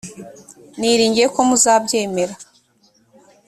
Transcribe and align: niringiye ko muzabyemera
niringiye 0.79 1.27
ko 1.33 1.39
muzabyemera 1.49 2.35